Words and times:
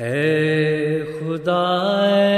اے 0.00 1.02
خدا 1.14 1.62
اے 2.08 2.37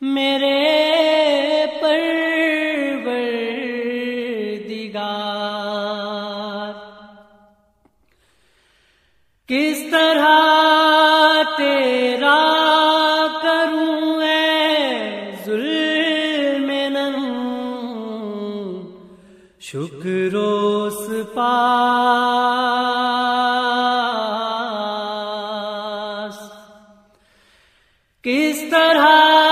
میرے 0.00 1.66
پر 1.80 2.31
کس 28.24 28.58
طرح 28.70 29.51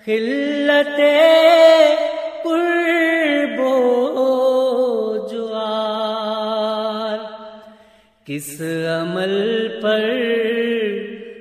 خلت 0.10 1.00
قربو 2.44 3.74
جوار۔ 5.32 7.18
کس 8.28 8.62
عمل 8.90 9.68
پر 9.82 10.10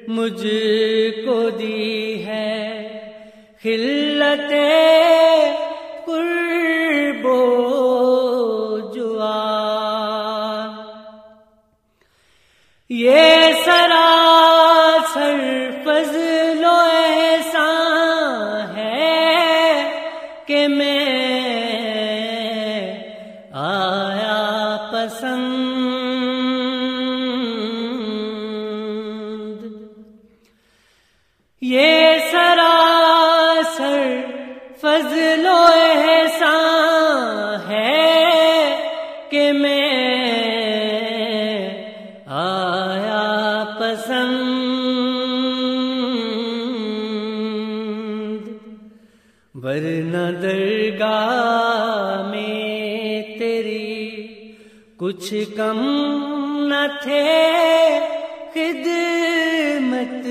مجھ 0.08 0.46
کو 1.24 1.50
دی 1.50 2.24
ہے 2.24 2.58
خلت 3.62 4.52
ورنہ 49.68 50.30
درگاہ 50.42 52.22
میں 52.30 53.22
تیری 53.38 54.26
کچھ 54.96 55.32
کم 55.56 55.80
نہ 56.68 56.86
تھے 57.02 57.24
خدمت 58.54 60.26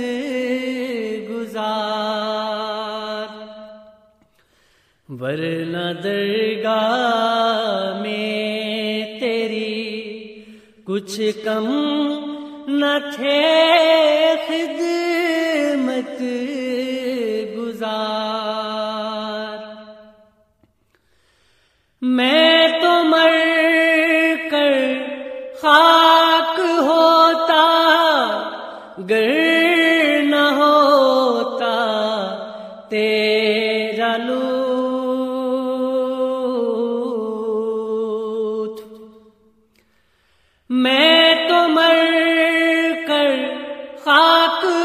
گزار۔ 1.30 3.28
ورنہ 5.10 5.86
درگاہ 6.04 8.02
میں 8.02 9.20
تیری 9.20 9.74
کچھ 10.84 11.20
کم 11.44 11.68
نہ 12.68 12.98
تھے 13.16 13.42
خدمت 14.48 14.97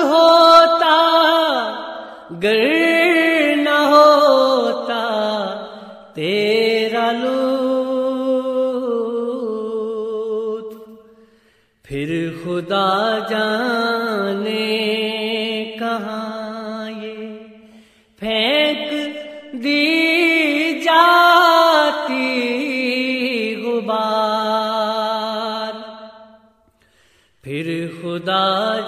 ہوتا 0.02 0.96
گر 2.42 2.81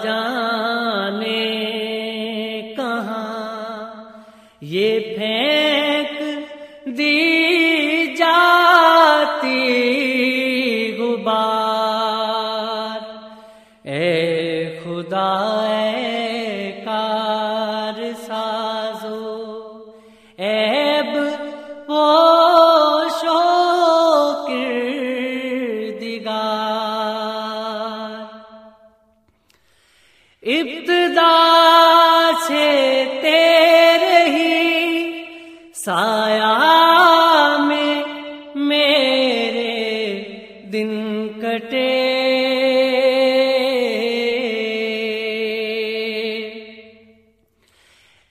جانے 0.05 1.41
کہاں 2.77 3.23
یہ 4.61 4.99
پھین 5.15 5.74
ابتدا 30.45 31.29
سے 32.47 32.65
تیرے 33.21 34.17
ہی 34.25 35.11
سایہ 35.73 36.51
میں 37.67 38.03
میرے 38.55 39.73
دن 40.73 41.27
کٹے۔ 41.41 41.93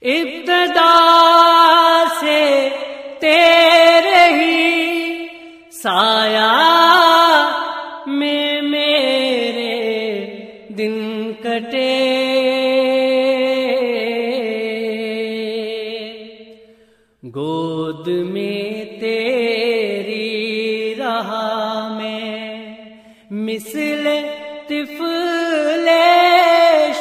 ابتدا 0.01 0.93
سے 2.19 2.69
تیرے 3.19 4.23
ہی 4.33 5.27
سایہ 5.71 6.51
میں 8.07 8.61
میرے 8.61 9.73
دن 10.77 11.04
کٹے۔ 11.43 12.01
گود 17.35 18.07
میں 18.07 18.99
تیری 19.01 20.95
رہا 20.97 21.87
میں 21.97 22.75
مثل 23.31 24.07
طفل 24.67 25.89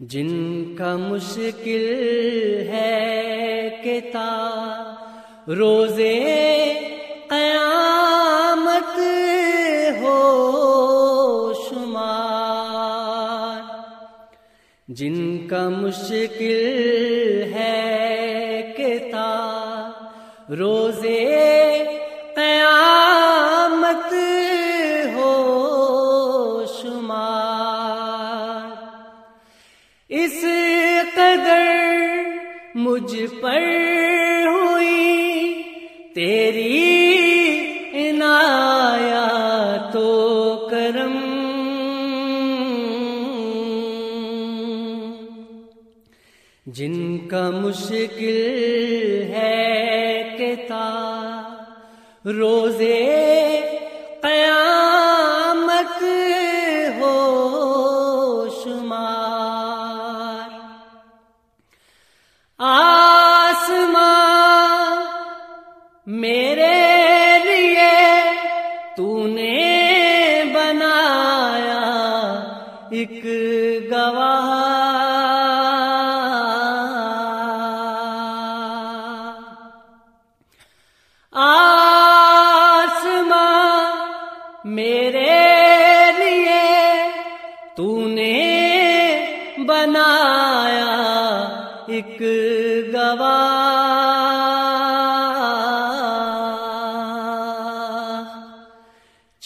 جن 0.00 0.74
کا 0.74 0.96
مشکل 0.96 1.86
ہے 2.68 3.70
کتا 3.84 4.32
روزے 5.48 6.14
جن 14.98 15.16
کا 15.48 15.68
مشکل 15.68 17.42
ہے 17.54 18.74
کتا 18.76 19.32
روزے 20.58 21.24
قیامت 22.34 24.12
ہو 25.14 25.32
شمار۔ 26.76 28.70
اس 30.08 30.40
قدر 31.14 31.66
مجھ 32.74 33.16
پر 33.40 33.95
جن 46.66 46.94
کا 47.28 47.40
مشکل 47.50 48.38
ہے 49.30 50.22
کتا 50.38 50.86
روزے 52.28 52.96
قیامت 54.22 56.02
ہو 56.98 57.12
شمار 58.54 60.48
آسمان 62.60 64.24
میرے 66.06 66.74
لیے 67.44 67.92
تو 68.96 69.26
نے 69.28 69.62
بنایا 70.54 71.82
ایک 72.90 73.24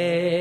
اے 0.00 0.39